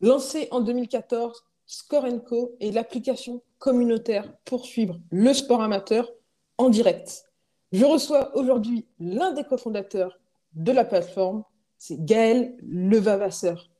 [0.00, 6.10] Lancé en 2014, Score Co est l'application communautaire pour suivre le sport amateur
[6.58, 7.24] en direct.
[7.72, 10.18] Je reçois aujourd'hui l'un des cofondateurs
[10.52, 11.44] de la plateforme,
[11.78, 13.70] c'est Gaël Levavasseur.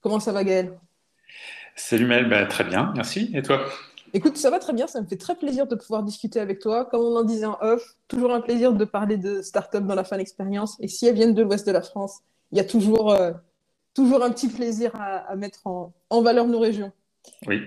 [0.00, 0.78] Comment ça va Gaël?
[1.74, 3.30] Salut Mel, bah, très bien, merci.
[3.34, 3.66] Et toi?
[4.12, 6.84] Écoute, ça va très bien, ça me fait très plaisir de pouvoir discuter avec toi.
[6.84, 10.04] Comme on en disait en off, toujours un plaisir de parler de start-up dans la
[10.04, 10.76] fan expérience.
[10.80, 12.20] Et si elles viennent de l'ouest de la France,
[12.52, 13.32] il y a toujours, euh,
[13.96, 16.92] toujours un petit plaisir à, mettre en, valeur nos régions.
[17.46, 17.62] Oui.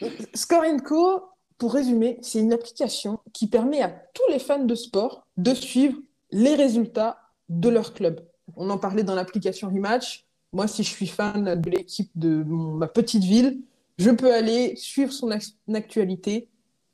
[0.34, 1.22] Score Co,
[1.58, 5.98] pour résumer, c'est une application qui permet à tous les fans de sport de suivre
[6.32, 8.26] les résultats de leur club.
[8.56, 10.24] On en parlait dans l'application Rematch.
[10.54, 13.60] Moi, si je suis fan de l'équipe de ma petite ville,
[13.98, 15.30] je peux aller suivre son
[15.74, 16.48] actualité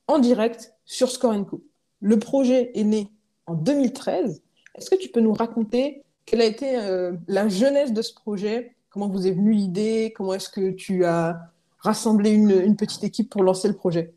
[0.09, 1.63] en direct sur Score Co.
[2.01, 3.13] Le projet est né
[3.47, 4.43] en 2013.
[4.75, 8.73] Est-ce que tu peux nous raconter quelle a été euh, la jeunesse de ce projet?
[8.91, 10.13] Comment vous est venue l'idée?
[10.15, 11.39] Comment est-ce que tu as
[11.79, 14.13] rassemblé une, petite équipe pour lancer le projet?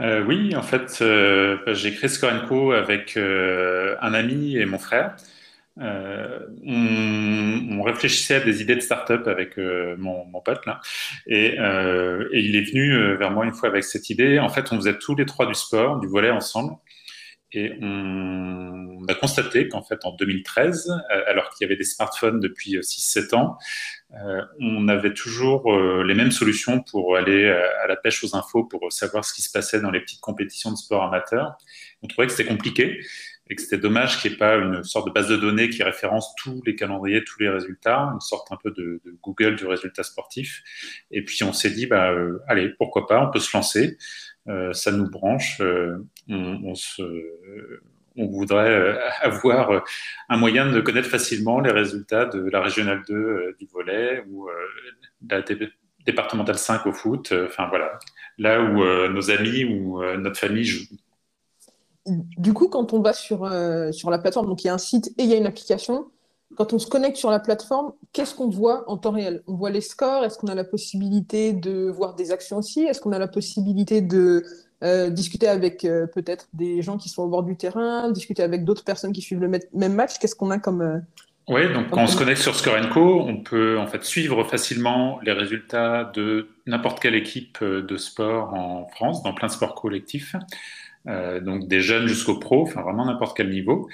[0.00, 5.16] Euh, Oui, en fait, euh, j'ai créé Score Co avec un ami et mon frère.
[5.80, 10.80] Euh, on, réfléchissait à des idées de start-up avec euh, mon, pote là,
[11.26, 14.38] et, euh, et, il est venu vers moi une fois avec cette idée.
[14.38, 16.74] En fait, on faisait tous les trois du sport, du volet ensemble,
[17.52, 20.90] et on, a constaté qu'en fait, en 2013,
[21.26, 23.58] alors qu'il y avait des smartphones depuis 6-7 ans,
[24.60, 25.72] on avait toujours
[26.04, 29.50] les mêmes solutions pour aller à la pêche aux infos, pour savoir ce qui se
[29.50, 31.56] passait dans les petites compétitions de sport amateur.
[32.02, 33.00] On trouvait que c'était compliqué
[33.52, 35.82] et que c'était dommage qu'il n'y ait pas une sorte de base de données qui
[35.82, 40.04] référence tous les calendriers, tous les résultats, une sorte un peu de, Google du résultat
[40.04, 40.62] sportif.
[41.10, 43.98] Et puis on s'est dit, bah, euh, allez, pourquoi pas, on peut se lancer,
[44.48, 46.74] euh, ça nous branche, euh, on,
[48.16, 49.84] voudrait avoir
[50.28, 54.48] un moyen de connaître facilement les résultats de la régionale 2 du volet ou
[55.28, 55.42] la
[56.04, 57.98] départementale 5 au foot, enfin voilà,
[58.38, 60.96] là où nos amis ou notre famille jouent.
[62.06, 64.78] Du coup, quand on va sur, euh, sur la plateforme, donc il y a un
[64.78, 66.10] site et il y a une application,
[66.56, 69.42] quand on se connecte sur la plateforme, qu'est-ce qu'on voit en temps réel?
[69.46, 72.82] On voit les scores, est-ce qu'on a la possibilité de voir des actions aussi?
[72.82, 74.44] Est-ce qu'on a la possibilité de
[74.82, 78.64] euh, discuter avec euh, peut-être des gens qui sont au bord du terrain, discuter avec
[78.64, 80.18] d'autres personnes qui suivent le même match?
[80.18, 81.02] Qu'est-ce qu'on a comme...
[81.48, 85.20] oui, donc quand on se connecte sur Score Co, on peut en fait suivre facilement
[85.22, 90.36] les résultats de n'importe quelle équipe de sport en France, dans plein de sports collectifs.
[91.08, 93.88] Euh, donc des jeunes jusqu'aux pros, enfin vraiment n'importe quel niveau.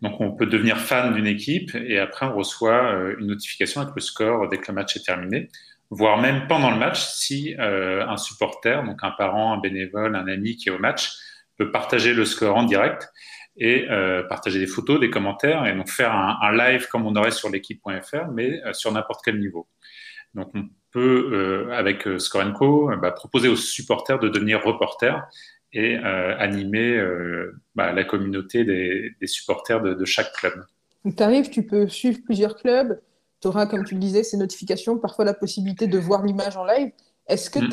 [0.00, 3.94] Donc on peut devenir fan d'une équipe et après on reçoit euh, une notification avec
[3.94, 5.48] le score dès que le match est terminé,
[5.90, 10.26] voire même pendant le match si euh, un supporter, donc un parent, un bénévole, un
[10.26, 11.12] ami qui est au match,
[11.58, 13.08] peut partager le score en direct
[13.56, 13.86] et
[14.28, 18.32] partager des photos, des commentaires et donc faire un, live comme on aurait sur l'équipe.fr
[18.32, 19.68] mais sur n'importe quel niveau.
[20.34, 25.22] Donc on peut, avec Score Co, bah, proposer aux supporters de devenir reporters
[25.74, 30.64] et euh, animer euh, bah, la communauté des, supporters de, chaque club.
[31.04, 33.00] Donc, tu arrives, tu peux suivre plusieurs clubs,
[33.40, 36.64] tu auras, comme tu le disais, ces notifications, parfois la possibilité de voir l'image en
[36.64, 36.92] live.
[37.26, 37.68] Est-ce que mm.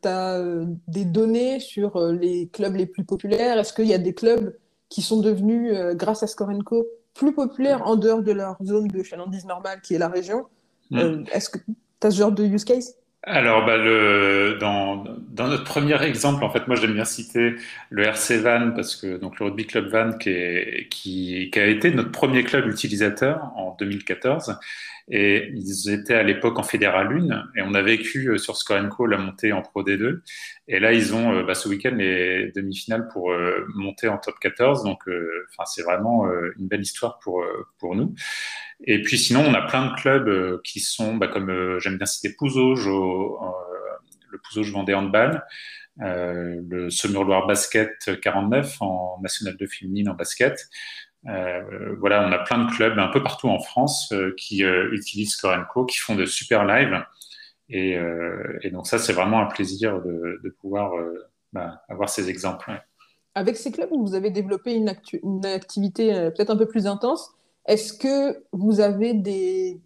[0.00, 3.58] tu as, euh, des données sur les clubs les plus populaires?
[3.58, 4.54] Est-ce qu'il y a des clubs
[4.88, 9.46] qui sont devenus, grâce à Scorenco, plus populaires en dehors de leur zone de chalandise
[9.46, 10.46] normale qui est la région?
[10.90, 11.24] Mm.
[11.32, 12.96] Est-ce que tu as ce genre de use case?
[13.26, 17.54] Alors, bah, le, dans, dans, notre premier exemple, en fait, moi j'aime bien citer
[17.88, 21.66] le RC Van parce que donc le rugby club Van qui, est, qui, qui, a
[21.66, 24.58] été notre premier club utilisateur en 2014
[25.08, 29.06] et ils étaient à l'époque en Fédéral 1 et on a vécu euh, sur Scorenco
[29.06, 30.20] la montée en Pro D2
[30.68, 34.36] et là ils ont euh, bah, ce week-end les demi-finales pour euh, monter en top
[34.40, 36.26] 14 donc enfin c'est vraiment
[36.58, 37.44] une belle histoire pour
[37.78, 38.14] pour nous
[38.86, 42.34] et puis sinon, on a plein de clubs qui sont, bah, comme j'aime bien citer
[42.34, 45.42] Pouzauge, le Pouzauge Vendée Handball,
[46.02, 50.68] euh, le Saumur-Loire Basket 49 en National 2 féminine en basket.
[51.26, 55.84] Euh, voilà, on a plein de clubs un peu partout en France qui utilisent Corenco,
[55.84, 57.02] qui font de super lives.
[57.70, 57.98] Et,
[58.70, 60.92] donc ça, c'est vraiment un plaisir de, pouvoir
[61.52, 62.70] bah, avoir ces exemples.
[63.34, 64.88] Avec ces clubs, vous avez développé une,
[65.46, 67.30] activité peut-être un peu plus intense.
[67.66, 69.80] Est-ce que vous avez des,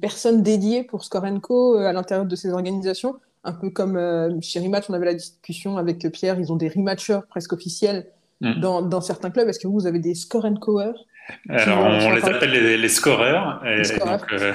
[0.00, 3.20] personnes dédiées pour Score à l'intérieur de ces organisations?
[3.44, 7.20] Un peu comme chez Rematch, on avait la discussion avec Pierre, ils ont des rematchers
[7.28, 8.06] presque officiels
[8.40, 9.48] dans, dans, certains clubs.
[9.48, 10.46] Est-ce que vous, avez des Score
[11.48, 13.82] alors, on les appelle les, scoreurs, euh,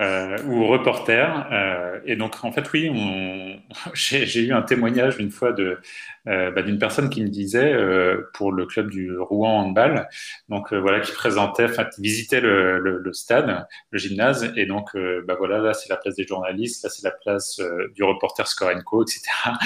[0.00, 1.46] euh, ou reporters.
[1.52, 3.60] Euh, et donc, en fait, oui,
[3.94, 5.52] j'ai eu un témoignage une fois
[6.24, 7.74] bah, d'une personne qui me disait
[8.34, 10.08] pour le club du Rouen handball,
[10.48, 14.90] donc voilà, qui présentait, enfin, qui visitait le, le, stade, le gymnase, et donc,
[15.26, 17.60] bah voilà, là c'est la place des journalistes, là c'est la place
[17.94, 19.22] du reporter Scorenco, etc.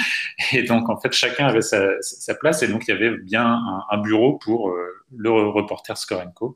[0.53, 3.45] Et donc, en fait, chacun avait sa, sa place, et donc il y avait bien
[3.45, 4.73] un, un bureau pour
[5.17, 6.55] le reporter Skorenko,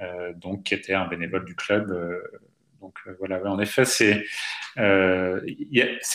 [0.00, 1.90] euh, donc qui était un bénévole du club.
[1.90, 2.20] Euh,
[2.80, 4.24] donc euh, voilà, en effet, c'est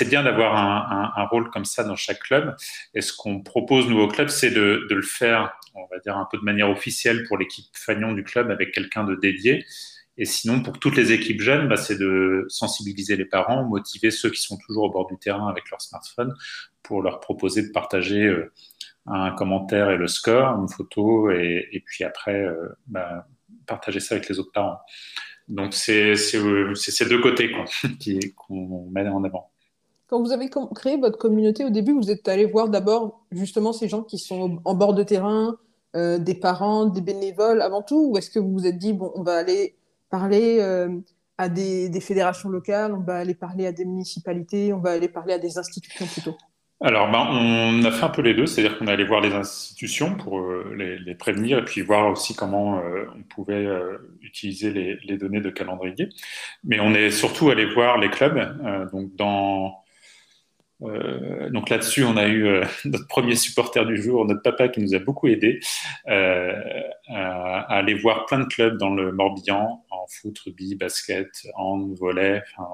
[0.10, 2.56] bien d'avoir un, rôle comme ça dans chaque club.
[2.94, 6.28] Et ce qu'on propose nous au club, c'est de, le faire, on va dire un
[6.30, 9.66] peu de manière officielle pour l'équipe Fagnon du club avec quelqu'un de dédié.
[10.20, 14.32] Et sinon, pour toutes les équipes jeunes, bah, c'est de sensibiliser les parents, motiver ceux
[14.32, 16.34] qui sont toujours au bord du terrain avec leur smartphone
[16.82, 18.36] pour leur proposer de partager
[19.08, 23.28] un commentaire et le score, une photo, et, puis après, euh, bah,
[23.66, 24.80] partager ça avec les autres parents.
[25.48, 27.52] Donc, c'est ces deux côtés
[28.36, 29.50] qu'on met en avant.
[30.08, 33.90] Quand vous avez créé votre communauté, au début, vous êtes allé voir d'abord justement ces
[33.90, 35.58] gens qui sont en bord de terrain,
[35.96, 39.12] euh, des parents, des bénévoles avant tout, ou est-ce que vous vous êtes dit, bon,
[39.16, 39.76] on va aller
[40.10, 40.90] parler euh,
[41.38, 45.34] à des, fédérations locales, on va aller parler à des municipalités, on va aller parler
[45.34, 46.38] à des institutions plutôt?
[46.80, 49.34] Alors, ben, on a fait un peu les deux, c'est-à-dire qu'on est allé voir les
[49.34, 55.00] institutions pour euh, les, prévenir et puis voir aussi comment euh, on pouvait euh, utiliser
[55.04, 56.10] les, données de calendrier.
[56.64, 58.38] Mais on est surtout allé voir les clubs.
[58.92, 59.84] donc, dans
[60.84, 64.94] euh, donc là-dessus, on a eu notre premier supporter du jour, notre papa, qui nous
[64.94, 65.60] a beaucoup aidé
[66.08, 66.54] euh,
[67.10, 71.98] à, aller voir plein de clubs dans le Morbihan, foot, rugby, basket, hand.
[72.02, 72.68] Enfin,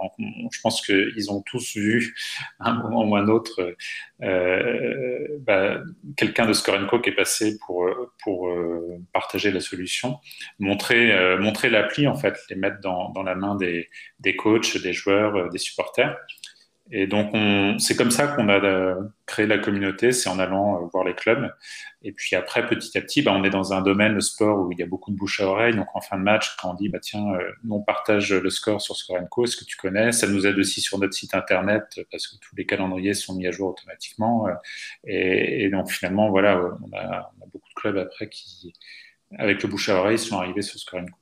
[0.52, 2.16] je pense qu'ils ont tous vu,
[2.60, 3.76] à un moment ou un autre,
[4.20, 5.82] bah,
[6.18, 7.90] quelqu'un de Scorenco qui est passé pour,
[8.24, 8.50] pour
[9.12, 10.20] partager la solution,
[10.60, 13.90] montrer, montrer l'appli, en fait, les mettre dans, dans la main des,
[14.20, 16.18] des coachs, des joueurs, des supporters.
[16.92, 17.34] Et donc,
[17.80, 18.96] c'est comme ça qu'on a euh,
[19.26, 21.50] créé la communauté, c'est en allant euh, voir les clubs.
[22.02, 24.72] Et puis après, petit à petit, bah, on est dans un domaine, le sport, où
[24.74, 25.76] il y a beaucoup de bouche à oreille.
[25.76, 28.82] Donc, en fin de match, quand on dit, bah, tiens, euh, on partage le score
[28.82, 30.12] sur Scorenco, est-ce que tu connais?
[30.12, 33.48] Ça nous aide aussi sur notre site Internet, parce que tous les calendriers sont mis
[33.48, 34.48] à jour automatiquement.
[35.06, 38.74] Et, donc, finalement, voilà, on a, beaucoup de clubs après qui,
[39.38, 41.18] avec le bouche à oreille, sont arrivés sur Scorenco.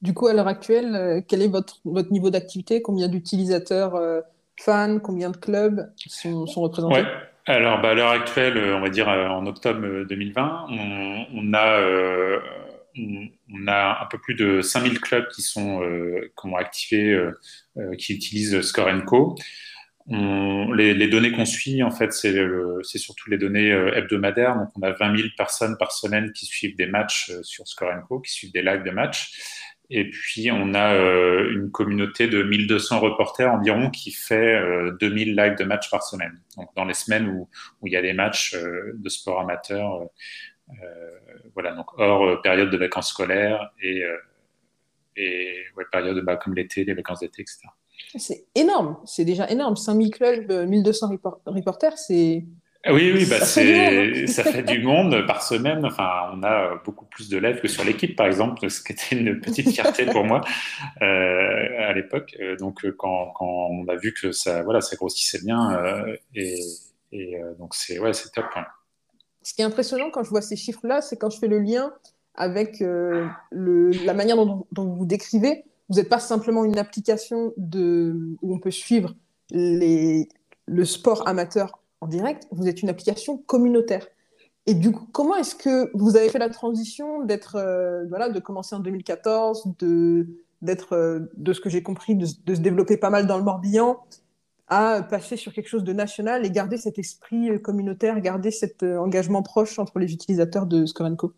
[0.00, 1.80] Du coup, à l'heure actuelle, quel est votre
[2.10, 2.80] niveau d'activité?
[2.80, 4.24] Combien d'utilisateurs
[4.60, 7.02] fans, combien de clubs sont, représentés?
[7.02, 7.06] Ouais.
[7.46, 11.52] Alors, bah, à l'heure actuelle, euh, on va dire euh, en octobre 2020, euh, on,
[13.66, 17.28] a, un peu plus de 5000 clubs qui sont qui ont activé,
[17.98, 19.34] qui utilisent Score Co.
[20.08, 24.56] les, les, données qu'on suit, en fait, c'est surtout les données hebdomadaires.
[24.56, 28.20] Donc, on a 20 000 personnes par semaine qui suivent des matchs sur Score Co,
[28.20, 29.32] qui suivent des lives de matchs.
[29.90, 34.58] Et puis, on a euh, une communauté de 1200 reporters environ qui fait
[35.00, 36.40] 2000 euh, lives de matchs par semaine.
[36.56, 37.48] Donc, dans les semaines où,
[37.84, 40.08] il y a des matchs euh, de sport amateur,
[41.52, 44.02] voilà, donc hors période de vacances scolaires et,
[45.92, 47.68] période bah, comme l'été, les vacances d'été, etc.
[48.16, 49.76] C'est énorme, c'est déjà énorme.
[49.76, 52.44] 5000 clubs, 1200 reporters, c'est
[52.90, 55.86] oui, oui, bah ça, fait ça fait du monde par semaine.
[55.86, 59.16] Enfin, on a beaucoup plus de lèvres que sur l'équipe, par exemple, ce qui était
[59.16, 60.42] une petite fierté pour moi
[61.00, 62.36] euh, à l'époque.
[62.40, 66.14] Euh, donc, euh, quand, quand, on a vu que ça, voilà, ça grossissait bien, euh,
[66.34, 66.58] et,
[67.12, 68.44] et euh, donc c'est ouais, c'est top.
[69.42, 71.90] Ce qui est impressionnant quand je vois ces chiffres-là, c'est quand je fais le lien
[72.34, 73.30] avec le,
[74.04, 75.64] la manière dont, dont, vous décrivez.
[75.88, 79.14] Vous n'êtes pas simplement une application de, où on peut suivre
[79.50, 80.28] les,
[80.66, 84.06] le sport amateur direct, vous êtes une application communautaire.
[84.66, 88.40] Et du coup, comment est-ce que vous avez fait la transition d'être, euh, voilà, de
[88.40, 90.26] commencer en 2014, de,
[90.62, 93.98] d'être, euh, de ce que j'ai compris, de, se développer pas mal dans le Morbihan,
[94.68, 98.82] à passer sur quelque chose de national et garder cet esprit euh, communautaire, garder cet
[98.82, 101.34] engagement proche entre les utilisateurs de Scorenco?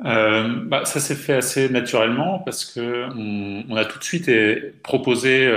[0.00, 4.30] Bah, ça s'est fait assez naturellement parce que on, a tout de suite
[4.82, 5.50] proposé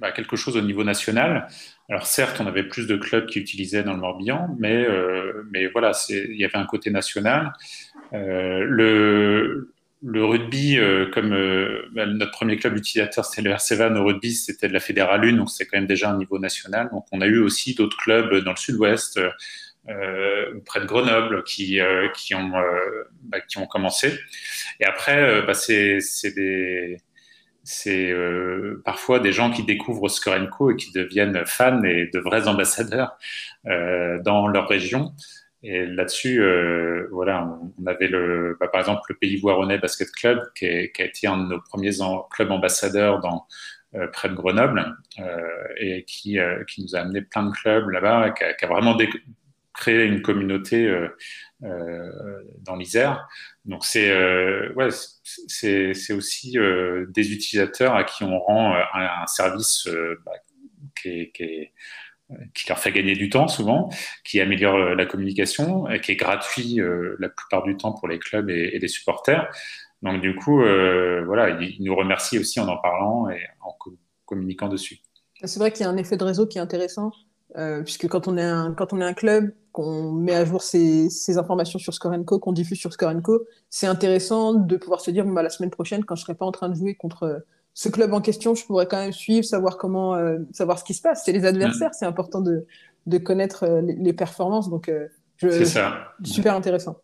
[0.00, 1.48] bah, quelque chose au niveau national.
[1.88, 5.66] Alors certes, on avait plus de clubs qui utilisaient dans le Morbihan, mais, euh, mais
[5.66, 7.52] voilà, il y avait un côté national.
[8.14, 13.76] Euh, le, le, rugby, euh, comme euh, bah, notre premier club utilisateur, c'était le RC
[13.76, 16.38] Van au rugby, c'était de la Fédérale 1, donc c'était quand même déjà un niveau
[16.38, 16.90] national.
[16.90, 19.20] Donc on a eu aussi d'autres clubs dans le sud-ouest,
[19.86, 21.80] près de Grenoble, qui,
[22.14, 22.52] qui, ont,
[23.24, 24.12] bah, qui ont commencé.
[24.80, 25.98] Et après, bah, c'est
[26.34, 26.98] des
[27.64, 32.48] c'est euh, parfois des gens qui découvrent Scorenco et qui deviennent fans et de vrais
[32.48, 33.16] ambassadeurs
[33.66, 35.12] euh, dans leur région.
[35.62, 40.42] Et là-dessus, euh, voilà, on, avait le, bah, par exemple le Pays Voironnais Basket Club,
[40.56, 41.92] qui, est, a été un de nos premiers
[42.30, 43.46] clubs ambassadeurs dans,
[44.12, 44.96] près de Grenoble,
[45.76, 48.96] et qui, qui nous a amené plein de clubs là-bas, qui, qui, a vraiment
[49.74, 50.92] créé une communauté
[51.62, 53.28] dans l'Isère.
[53.64, 54.10] Donc c'est
[54.74, 54.88] ouais,
[55.22, 56.56] c'est aussi
[57.08, 59.88] des utilisateurs à qui on rend un, service
[60.24, 60.32] bah,
[62.54, 63.90] qui leur fait gagner du temps souvent,
[64.24, 68.18] qui améliore euh, la communication, qui est gratuit euh, la plupart du temps pour les
[68.18, 69.48] clubs et, les supporters.
[70.02, 73.76] Donc du coup, euh, voilà, ils nous remercient aussi en en parlant et en
[74.24, 74.98] communiquant dessus.
[75.44, 77.12] C'est vrai qu'il y a un effet de réseau qui est intéressant,
[77.84, 81.38] puisque quand on est un, quand on est un club, qu'on met à jour ces,
[81.38, 85.50] informations sur Scorenco, qu'on diffuse sur Scorenco, c'est intéressant de pouvoir se dire, bah, la
[85.50, 87.44] semaine prochaine, quand je ne serai pas en train de jouer contre
[87.74, 90.94] ce club en question, je pourrais quand même suivre, savoir comment, euh, savoir ce qui
[90.94, 91.24] se passe.
[91.24, 92.66] C'est les adversaires, c'est important de,
[93.06, 94.68] de connaître euh, les, performances.
[94.68, 96.14] Donc, euh, c'est ça.
[96.22, 97.00] Super intéressant.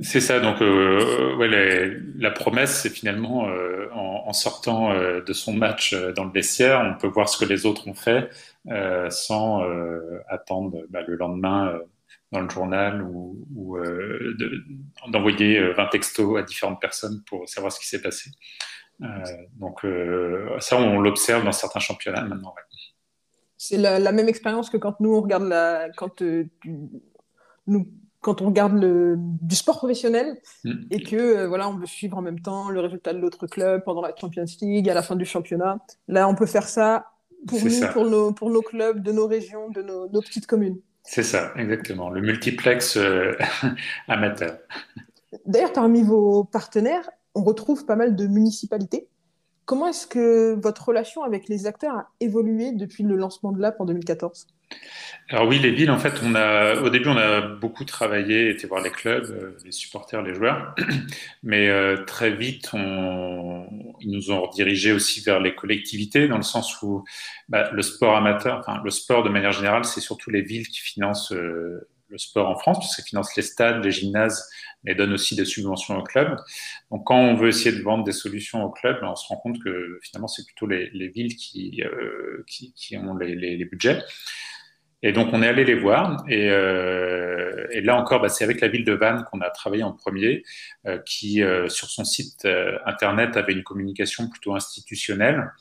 [0.00, 0.40] C'est ça.
[0.40, 1.48] Donc, ouais,
[2.18, 3.48] la promesse, c'est finalement
[3.92, 7.88] en, sortant de son match dans le vestiaire, on peut voir ce que les autres
[7.88, 8.30] ont fait
[9.10, 9.62] sans
[10.28, 11.78] attendre bah, le lendemain
[12.32, 13.78] dans le journal ou, ou
[15.08, 18.30] d'envoyer 20 textos à différentes personnes pour savoir ce qui s'est passé.
[19.02, 19.06] Euh,
[19.56, 22.54] donc euh, ça, on l'observe dans certains championnats maintenant.
[23.58, 26.44] C'est la, même expérience que quand nous on regarde la, quand euh,
[27.66, 27.88] nous
[28.20, 30.72] quand on regarde le, du sport professionnel mm.
[30.90, 34.02] et que voilà, on veut suivre en même temps le résultat de l'autre club pendant
[34.02, 35.78] la Champions League, à la fin du championnat.
[36.08, 37.12] Là, on peut faire ça
[37.46, 40.78] pour nous, Pour, nos, pour nos clubs, de nos régions, de nos, nos petites communes.
[41.02, 42.10] C'est ça, exactement.
[42.10, 42.98] Le multiplex
[44.08, 44.58] amateur.
[45.46, 49.08] D'ailleurs, parmi vos partenaires, on retrouve pas mal de municipalités.
[49.66, 53.80] Comment est-ce que votre relation avec les acteurs a évolué depuis le lancement de l'app
[53.80, 54.46] en 2014
[55.28, 58.68] Alors oui, les villes, en fait, on a, au début, on a beaucoup travaillé, été
[58.68, 60.72] voir les clubs, euh, les supporters, les joueurs,
[61.42, 66.80] mais euh, très vite, ils nous ont redirigés aussi vers les collectivités, dans le sens
[66.80, 67.04] où
[67.48, 70.78] bah, le sport amateur, enfin, le sport de manière générale, c'est surtout les villes qui
[70.78, 74.48] financent euh, le sport en France, puisqu'elles financent les stades, les gymnases,
[74.84, 76.36] mais donne aussi des subventions aux clubs.
[76.92, 79.60] Donc, quand on veut essayer de vendre des solutions aux clubs, on se rend compte
[79.60, 81.82] que finalement, c'est plutôt les, villes qui,
[82.46, 84.04] qui, ont les, budgets.
[85.06, 86.24] Et donc, on est allé les voir.
[86.28, 89.92] Et, euh, là encore, bah, c'est avec la ville de Vannes qu'on a travaillé en
[89.92, 90.42] premier,
[90.88, 92.44] euh, qui, euh, sur son site
[92.84, 95.52] internet, avait une communication plutôt institutionnelle.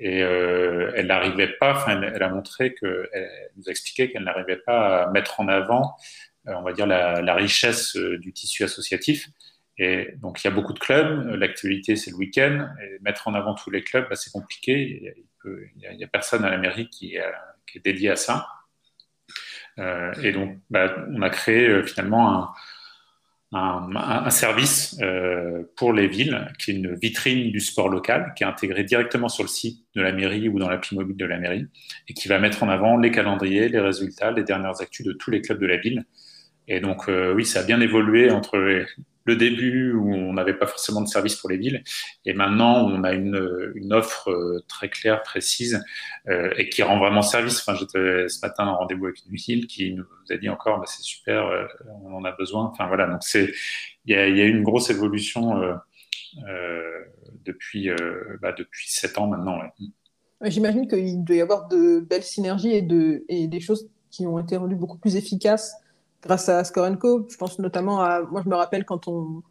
[0.00, 4.60] Et elle n'arrivait pas, enfin, elle, a montré que, elle nous a expliqué qu'elle n'arrivait
[4.64, 5.96] pas à mettre en avant
[6.46, 9.28] on va dire, la, richesse du tissu associatif.
[9.76, 11.28] Et donc, il y a beaucoup de clubs.
[11.34, 12.68] L'actualité, c'est le week-end.
[12.82, 15.14] Et mettre en avant tous les clubs, bah, c'est compliqué.
[15.44, 18.46] Il n'y a, personne à la mairie qui, est dédié à ça.
[19.78, 22.48] Euh, et donc, bah, on a créé finalement
[23.52, 25.00] un, service
[25.76, 29.42] pour les villes, qui est une vitrine du sport local, qui est intégrée directement sur
[29.42, 31.66] le site de la mairie ou dans l'appli mobile de la mairie,
[32.08, 35.30] et qui va mettre en avant les calendriers, les résultats, les dernières actus de tous
[35.30, 36.04] les clubs de la ville.
[36.68, 38.84] Et donc, euh, oui, ça a bien évolué entre
[39.28, 41.84] le début où on n'avait pas forcément de service pour les villes
[42.24, 45.84] et maintenant on a une, offre euh, très claire, précise
[46.28, 47.60] euh, et qui rend vraiment service.
[47.60, 50.86] Enfin, j'étais ce matin en rendez-vous avec une ville qui nous a dit encore, bah,
[50.86, 51.66] c'est super, euh,
[52.02, 52.64] on en a besoin.
[52.64, 53.52] Enfin voilà, donc il
[54.06, 55.78] y a, y a, une grosse évolution
[57.44, 57.90] depuis
[58.40, 59.60] bah, depuis sept ans maintenant.
[60.42, 62.72] J'imagine qu'il doit y avoir de belles synergies
[63.28, 65.74] et des choses qui ont été rendues beaucoup plus efficaces
[66.22, 66.88] grâce à Score
[67.28, 68.22] Je pense notamment à.
[68.22, 69.42] Moi, je me rappelle quand, on,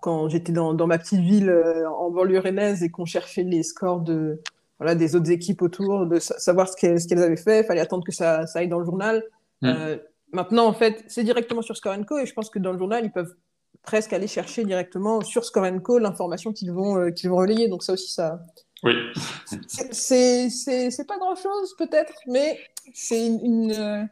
[0.00, 3.62] quand j'étais dans, dans ma petite ville euh, en banlieue rennaise et qu'on cherchait les
[3.62, 4.40] scores de,
[4.78, 7.60] voilà, des autres équipes autour, de savoir ce qu'elles, avaient fait.
[7.60, 9.22] Il fallait attendre que ça, ça, aille dans le journal.
[9.60, 9.68] Mm.
[9.68, 9.96] Euh,
[10.32, 13.12] maintenant, en fait, c'est directement sur Score et je pense que dans le journal, ils
[13.12, 13.34] peuvent
[13.82, 15.68] presque aller chercher directement sur Score
[16.00, 17.68] l'information qu'ils vont, euh, qu'ils vont relayer.
[17.68, 18.40] Donc, ça aussi, ça.
[18.82, 18.94] Oui.
[19.92, 22.58] C'est, pas grand chose, peut-être, mais
[22.92, 24.08] c'est une, une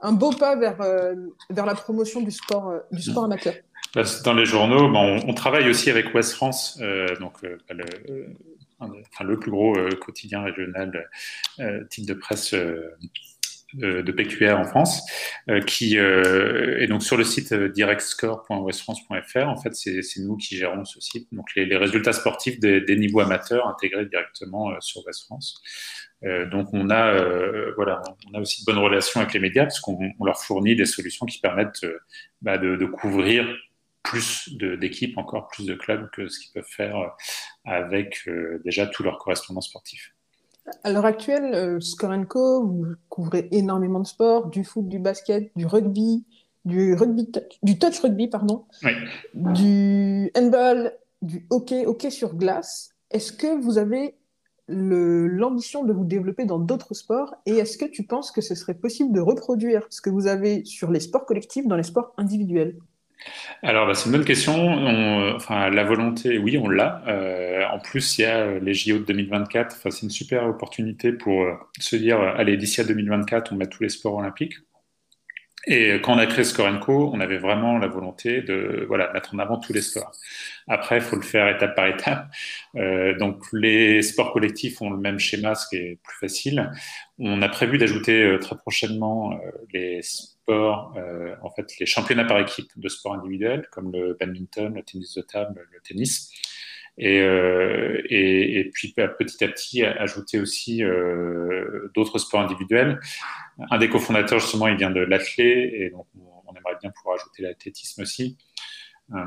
[0.00, 1.14] un beau pas vers, euh,
[1.50, 3.54] vers la promotion du sport, euh, du sport amateur.
[3.94, 7.38] Bah, dans les journaux, bon, on, travaille aussi avec Ouest France, euh, donc
[8.80, 11.08] enfin, le, plus gros quotidien régional
[11.90, 12.54] type de presse
[13.74, 15.02] de PQR en France,
[15.66, 19.48] qui est donc sur le site directscore.westfrance.fr.
[19.48, 21.28] En fait, c'est nous qui gérons ce site.
[21.32, 25.62] Donc les, les résultats sportifs des, des, niveaux amateurs intégrés directement sur West France.
[26.24, 29.64] Euh, donc on a, euh, voilà, on a aussi de bonnes relations avec les médias
[29.64, 31.98] parce qu'on leur fournit des solutions qui permettent euh,
[32.40, 33.46] bah, de, couvrir
[34.02, 36.94] plus d'équipes, encore plus de clubs que ce qu'ils peuvent faire
[37.64, 38.28] avec
[38.62, 40.13] déjà tous leurs correspondants sportifs.
[40.82, 45.66] À l'heure actuelle, Score Co, vous couvrez énormément de sports, du foot, du basket, du
[45.66, 46.24] rugby,
[46.64, 47.30] du rugby,
[47.62, 48.64] du touch rugby, pardon,
[49.34, 52.90] du handball, du hockey, hockey sur glace.
[53.10, 54.16] Est-ce que vous avez
[54.66, 58.74] l'ambition de vous développer dans d'autres sports et est-ce que tu penses que ce serait
[58.74, 62.78] possible de reproduire ce que vous avez sur les sports collectifs dans les sports individuels?
[63.62, 65.34] Alors, bah, c'est une bonne question.
[65.34, 67.02] enfin, la volonté, oui, on l'a.
[67.08, 69.76] Euh, en plus, il y a les JO de 2024.
[69.76, 73.66] Enfin, c'est une super opportunité pour euh, se dire, allez, d'ici à 2024, on met
[73.66, 74.56] tous les sports olympiques.
[75.66, 79.38] Et quand on a créé Scorenco, on avait vraiment la volonté de voilà, mettre en
[79.38, 80.12] avant tous les sports.
[80.68, 82.26] Après, il faut le faire étape par étape.
[82.76, 86.70] Euh, donc, les sports collectifs ont le même schéma, ce qui est plus facile.
[87.18, 92.24] On a prévu d'ajouter euh, très prochainement euh, les sports, euh, en fait, les championnats
[92.24, 96.30] par équipe de sport individuels, comme le badminton, le tennis de table, le tennis.
[96.96, 103.00] Et, euh, et, et, puis petit à petit ajouter aussi euh, d'autres sports individuels.
[103.70, 107.42] Un des cofondateurs justement, il vient de l'athlé et donc on, aimerait bien pouvoir ajouter
[107.42, 108.38] l'athlétisme aussi.
[109.12, 109.24] Euh,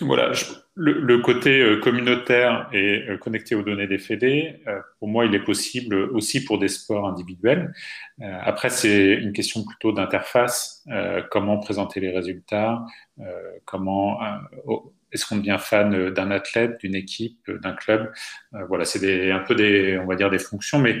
[0.00, 0.30] voilà,
[0.76, 4.62] le, côté euh, communautaire et euh, connecté aux données des fédés,
[5.00, 7.72] pour moi, il est possible aussi pour des sports individuels.
[8.20, 10.86] après, c'est une question plutôt d'interface.
[11.30, 12.84] comment présenter les résultats
[13.64, 14.20] Comment
[15.10, 18.12] est-ce qu'on devient fan d'un athlète, d'une équipe, d'un club?
[18.68, 20.98] Voilà, c'est un peu des, on va dire, des fonctions, mais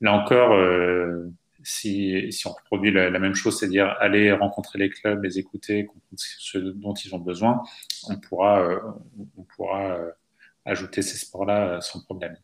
[0.00, 0.50] là encore,
[1.64, 6.58] si, on reproduit la, même chose, c'est-à-dire aller rencontrer les clubs, les écouter, comprendre ce
[6.58, 7.62] dont ils ont besoin,
[8.08, 8.78] on pourra, euh,
[9.36, 9.98] on pourra
[10.64, 12.36] ajouter ces sports-là sans problème.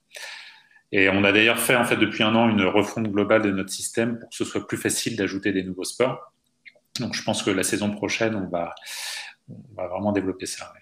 [0.91, 3.71] Et on a d'ailleurs fait en fait depuis un an une refonte globale de notre
[3.71, 6.33] système pour que ce soit plus facile d'ajouter des nouveaux sports.
[6.99, 8.75] Donc je pense que la saison prochaine, on va,
[9.49, 10.73] on va vraiment développer ça.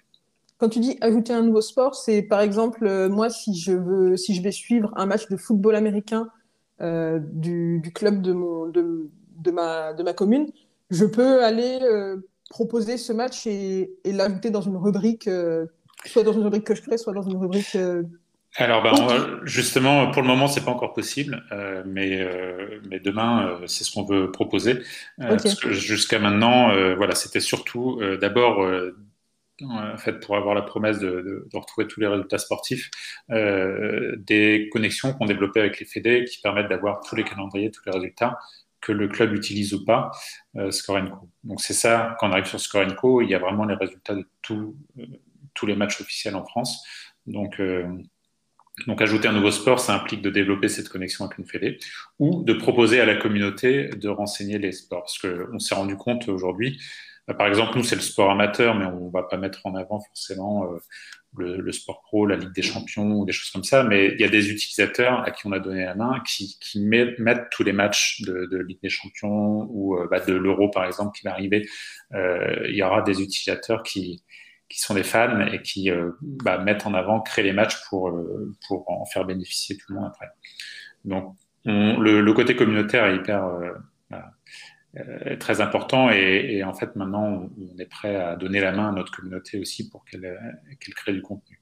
[0.58, 4.16] Quand tu dis ajouter un nouveau sport, c'est par exemple, euh, moi, si je, veux,
[4.16, 6.30] si je vais suivre un match de football américain
[6.80, 9.08] euh, du, du, club de, mon, de,
[9.39, 10.50] de, ma, de ma commune,
[10.91, 12.17] je peux aller euh,
[12.50, 15.28] proposer ce match et, et l'ajouter dans une rubrique,
[16.04, 17.76] soit dans une rubrique que je crée, soit dans une rubrique.
[18.58, 23.58] Alors, ben, justement, pour le moment, c'est pas encore possible, euh, mais, euh, mais demain,
[23.67, 24.82] c'est ce qu'on veut proposer.
[25.69, 28.67] Jusqu'à maintenant, voilà, c'était surtout d'abord
[29.62, 32.90] en fait, pour avoir la promesse de, retrouver tous les résultats sportifs,
[33.30, 37.82] euh, des connexions qu'on développait avec les fédés qui permettent d'avoir tous les calendriers, tous
[37.86, 38.38] les résultats
[38.86, 40.12] que le club utilise ou pas,
[40.56, 41.28] euh, Scorenco.
[41.45, 44.25] Donc c'est ça, quand on arrive sur Scorenco, il y a vraiment les résultats de
[44.50, 45.06] euh,
[45.54, 46.84] tous les matchs officiels en France.
[47.26, 47.84] Donc, euh,
[48.86, 51.78] donc ajouter un nouveau sport, ça implique de développer cette connexion avec une fédé
[52.19, 55.02] ou de proposer à la communauté de renseigner les sports.
[55.02, 56.78] Parce qu'on s'est rendu compte aujourd'hui,
[57.34, 60.00] par exemple, nous, c'est le sport amateur, mais on ne va pas mettre en avant
[60.00, 60.78] forcément euh,
[61.36, 63.82] le, sport pro, la Ligue des champions ou des choses comme ça.
[63.82, 66.80] Mais il y a des utilisateurs à qui on a donné la main qui, qui
[66.80, 70.84] mettent tous les matchs de, de Ligue des champions ou euh, bah, de l'Euro, par
[70.84, 71.69] exemple, qui va arriver.
[72.15, 74.23] Euh, il y aura des utilisateurs qui,
[74.69, 78.12] qui sont des fans et qui bah, mettent en avant, créent les matchs pour,
[78.69, 80.28] pour en faire bénéficier tout le monde après.
[81.04, 81.36] Donc,
[81.67, 83.73] le, le, côté communautaire est hyper euh,
[85.41, 89.13] très important et, en fait maintenant on, est prêt à donner la main à notre
[89.13, 90.39] communauté aussi pour qu'elle
[90.80, 91.61] qu'elle crée du contenu.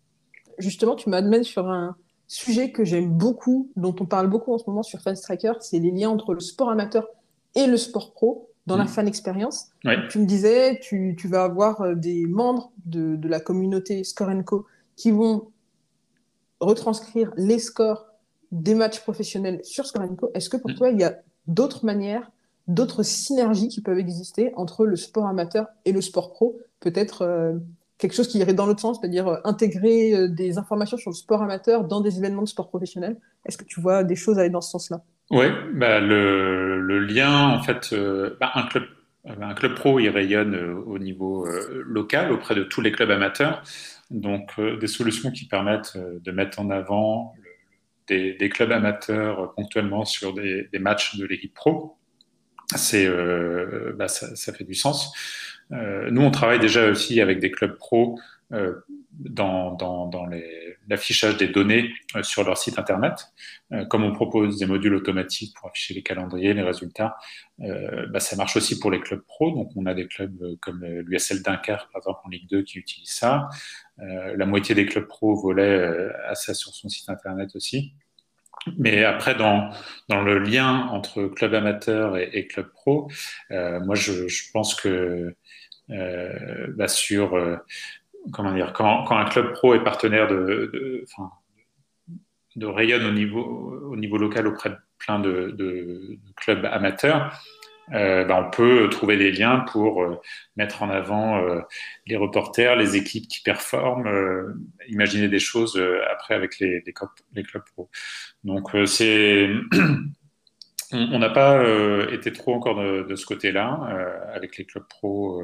[0.59, 4.65] Justement, tu m'amènes sur un sujet que j'aime beaucoup, dont on parle beaucoup en ce
[4.67, 7.07] moment sur Fanstriker, c'est les liens entre le sport amateur
[7.55, 8.89] et le sport pro dans la mmh.
[8.89, 9.67] fan expérience.
[10.11, 14.31] Tu me disais, tu, tu, vas avoir euh, des membres de, de la communauté Score
[14.45, 14.67] Co
[14.97, 15.51] qui vont
[16.61, 18.07] retranscrire les scores
[18.53, 20.31] des matchs professionnels sur Score Co.
[20.35, 20.77] Est-ce que pour mmh.
[20.77, 22.31] toi, il y a d'autres manières
[22.69, 26.59] d'autres synergies qui peuvent exister entre le sport amateur et le sport pro.
[26.81, 27.55] Peut-être euh,
[27.99, 31.17] quelque chose qui irait dans l'autre sens, c'est-à-dire euh, intégrer euh, des informations sur le
[31.17, 33.19] sport amateur dans des événements de sport professionnel.
[33.47, 35.03] Est-ce que tu vois des choses aller dans ce sens-là?
[35.31, 37.95] Oui, bah, le, lien, en fait,
[38.41, 38.85] bah, un club.
[39.75, 40.55] Pro, il rayonne
[40.87, 41.47] au niveau
[41.87, 43.63] local auprès de tous les clubs amateurs.
[44.11, 47.33] Donc, des solutions qui permettent de mettre en avant
[48.07, 51.97] des, clubs amateurs ponctuellement sur des matchs de l'équipe pro
[52.75, 55.13] c'est euh, bah, ça, ça, fait du sens.
[55.73, 58.19] Euh, nous, on travaille déjà aussi avec des clubs pro
[58.53, 58.75] euh,
[59.13, 60.27] dans, dans, dans
[60.89, 63.33] l'affichage des données euh, sur leur site internet.
[63.73, 67.17] Euh, comme on propose des modules automatiques pour afficher les calendriers, les résultats,
[67.59, 69.53] bah, ça marche aussi pour les clubs pro.
[69.53, 73.15] Donc, on a des clubs comme l'USL Dunkerque, par exemple, en Ligue 2, qui utilisent
[73.15, 73.49] ça.
[73.99, 77.95] la moitié des clubs pro volaient à ça sur son site internet aussi.
[78.79, 79.71] Mais après, dans,
[80.09, 83.11] dans le lien entre club amateur et, club pro,
[83.51, 85.35] euh, moi, je, je, pense que
[85.91, 87.57] euh, bah sur, euh,
[88.33, 91.05] comment dire, quand, quand, un club pro est partenaire de, de,
[92.57, 93.43] de rayonne au niveau,
[93.91, 97.39] au niveau local auprès de plein de, de clubs amateurs,
[97.93, 100.21] euh, ben on peut trouver des liens pour euh,
[100.57, 101.61] mettre en avant euh,
[102.07, 104.09] les reporters, les équipes qui performent,
[104.89, 106.95] imaginer des choses après avec les, les,
[107.35, 107.91] les, clubs pro.
[108.43, 109.51] Donc c'est
[110.93, 111.63] on n'a pas
[112.11, 115.43] été trop encore de, de ce côté-là avec les clubs pro,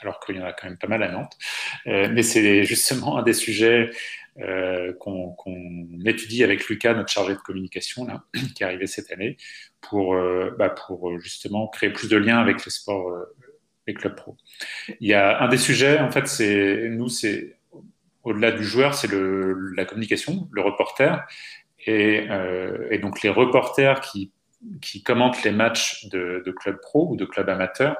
[0.00, 1.36] alors qu'il y en a quand même pas mal à Nantes.
[1.86, 3.90] mais c'est justement un des sujets
[4.38, 5.36] euh, qu'on
[6.06, 8.06] étudie avec Lucas, notre chargé de communication,
[8.54, 9.36] qui est arrivé cette année,
[9.82, 13.14] pour, euh, bah, euh, justement créer plus de liens avec les sports,
[13.86, 14.38] les clubs pro.
[15.00, 17.58] Il y a un des sujets, en fait, c'est nous, c'est
[18.22, 21.26] au-delà du joueur, c'est la communication, le reporter,
[21.86, 22.26] et,
[23.02, 24.30] donc les reporters qui
[24.80, 27.96] qui commentent les matchs de, clubs pro ou de clubs amateurs,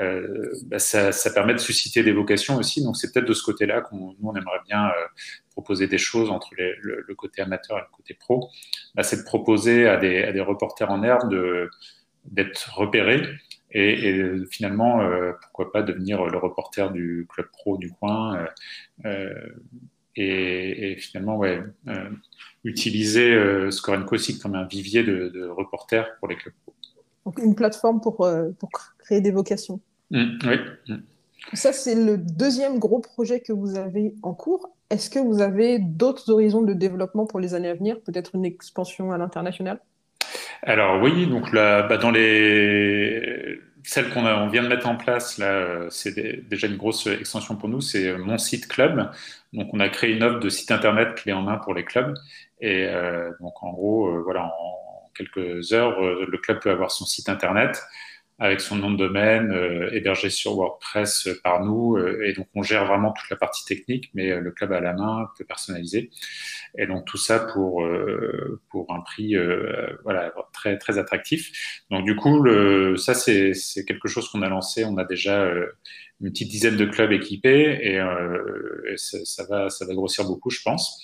[0.00, 2.82] euh, bah ça, permet de susciter des vocations aussi.
[2.82, 5.06] Donc c'est peut-être de ce côté-là qu'on nous on aimerait bien euh,
[5.50, 8.50] proposer des choses entre le, côté amateur et le côté pro.
[8.94, 11.30] Bah, c'est de proposer à des, reporters en herbe
[12.24, 13.22] d'être repérés
[13.70, 18.46] et, finalement euh, pourquoi pas devenir le reporter du club pro du coin
[20.16, 21.62] et, et, finalement ouais
[22.64, 26.74] utiliser euh, Scorenco aussi comme un vivier de, de, reporters pour les clubs pro.
[27.24, 29.80] Donc une plateforme pour, euh, pour créer des vocations.
[30.10, 30.56] Mmh, oui.
[30.88, 30.96] Mmh.
[31.54, 34.70] Ça, c'est le deuxième gros projet que vous avez en cours.
[34.90, 38.44] Est-ce que vous avez d'autres horizons de développement pour les années à venir, peut-être une
[38.44, 39.80] expansion à l'international?
[40.62, 45.38] Alors oui, donc là, bah, dans les celle qu'on on vient de mettre en place
[45.38, 47.80] là, c'est déjà une grosse extension pour nous.
[47.80, 49.10] C'est mon site club.
[49.54, 52.14] Donc on a créé une offre de site internet clé en main pour les clubs
[52.60, 56.90] et euh, donc en gros, euh, voilà, en quelques heures, euh, le club peut avoir
[56.90, 57.82] son site internet
[58.38, 59.52] avec son nom de domaine
[59.92, 61.98] hébergé sur WordPress par nous.
[62.22, 65.28] et donc on gère vraiment toute la partie technique, mais le club à la main
[65.36, 66.10] peut personnaliser.
[66.76, 67.84] Et donc tout ça pour
[68.70, 69.34] pour un prix
[70.04, 71.82] voilà très très attractif.
[71.90, 73.52] Donc du coup, le, ça c'est
[73.86, 74.84] quelque chose qu'on a lancé.
[74.84, 75.50] On a déjà
[76.20, 80.62] une petite dizaine de clubs équipés et, et ça, va ça va grossir beaucoup, je
[80.62, 81.02] pense.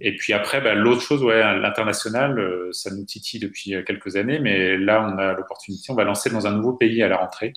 [0.00, 4.16] Et puis après, bah, l'autre chose, ouais, l'international, euh, ça nous titille depuis euh, quelques
[4.16, 7.16] années, mais là, on a l'opportunité, on va lancer dans un nouveau pays à la
[7.16, 7.52] rentrée,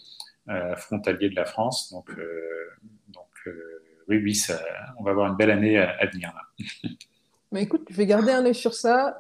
[0.50, 1.92] euh, frontalier de la France.
[1.92, 2.24] Donc, euh,
[3.10, 4.60] donc euh, oui, oui, ça,
[5.00, 6.34] on va avoir une belle année à, à venir.
[6.34, 6.66] Là.
[7.52, 9.20] Mais écoute, je vais garder un œil sur ça.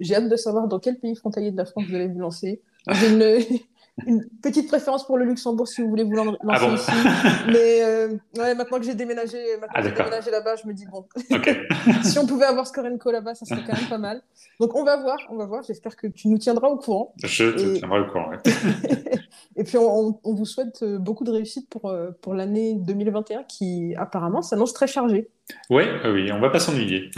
[0.00, 2.60] J'ai hâte de savoir dans quel pays frontalier de la France vous allez vous lancer.
[2.92, 3.60] J'ai une,
[4.06, 6.90] une petite préférence pour le Luxembourg si vous voulez vous lancer ah bon ici.
[7.46, 9.38] Mais euh, ouais, maintenant que j'ai déménagé,
[9.74, 11.62] ah, déménagé là-bas, je me dis bon, okay.
[12.04, 14.22] si on pouvait avoir Scorenco là-bas, ça serait quand même pas mal.
[14.58, 15.62] Donc on va voir, on va voir.
[15.62, 17.14] J'espère que tu nous tiendras au courant.
[17.22, 18.30] Je te tiendrai au courant.
[18.30, 18.38] Ouais.
[19.56, 23.42] Et puis on, on, vous souhaite euh, beaucoup de réussite pour, euh, pour l'année 2021
[23.44, 25.28] qui apparemment s'annonce très chargée.
[25.68, 27.10] Oui, oui, on va pas s'ennuyer.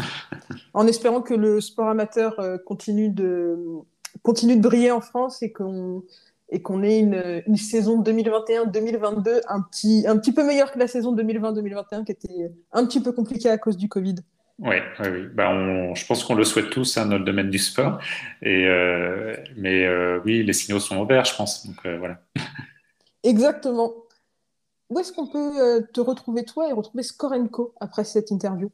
[0.75, 3.85] en espérant que le sport amateur continue de
[4.23, 6.03] continue de briller en France et qu'on
[6.53, 10.87] et qu'on ait une, une saison 2021-2022 un petit, un petit peu meilleure que la
[10.87, 14.17] saison 2020-2021 qui était un petit peu compliquée à cause du Covid.
[14.59, 15.27] Oui, oui, oui.
[15.35, 17.99] Bah on, je pense qu'on le souhaite tous hein, dans le domaine du sport.
[18.43, 21.67] Et, euh, mais euh, oui, les signaux sont ouverts, je pense.
[21.67, 22.19] Donc euh, voilà.
[23.25, 23.93] Exactement.
[24.91, 28.71] Où est-ce qu'on peut te retrouver toi et retrouver Scorenco après cette interview?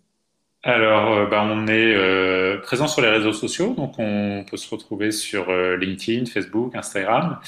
[0.64, 4.68] Alors, euh, bah, on est euh, présent sur les réseaux sociaux, donc on peut se
[4.68, 7.38] retrouver sur euh, LinkedIn, Facebook, Instagram,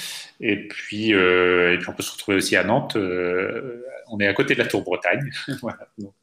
[0.40, 2.96] et puis, et puis on peut se retrouver aussi à Nantes.
[2.96, 5.28] on est à côté de la Tour Bretagne,
[5.60, 5.88] voilà.
[5.98, 6.14] Donc,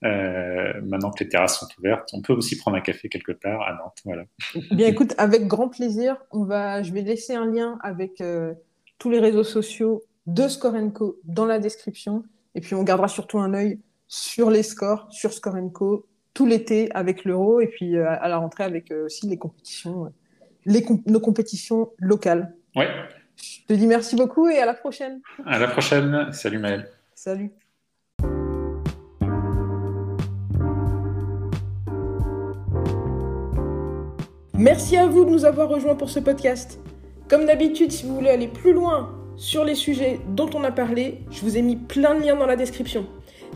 [0.00, 3.74] maintenant que les terrasses sont ouvertes, on peut aussi prendre un café quelque part à
[3.74, 4.24] Nantes, voilà.
[4.70, 8.22] Bien, écoute, avec grand plaisir, on va, je vais laisser un lien avec
[8.98, 13.52] tous les réseaux sociaux de Scorenco dans la description, et puis on gardera surtout un
[13.52, 18.38] œil sur les scores, sur Scorenco, tout l'été avec l'Euro et puis euh, à la
[18.38, 20.08] rentrée avec euh, aussi les compétitions, euh,
[20.64, 22.54] les comp nos compétitions locales.
[22.74, 22.88] Ouais.
[23.36, 25.20] Je te dis merci beaucoup et à la prochaine.
[25.46, 26.32] À la prochaine.
[26.32, 26.88] Salut Maëlle.
[27.14, 27.50] Salut.
[34.54, 36.80] Merci à vous de nous avoir rejoints pour ce podcast.
[37.28, 41.20] Comme d'habitude, si vous voulez aller plus loin sur les sujets dont on a parlé,
[41.30, 43.06] je vous ai mis plein de liens dans la description.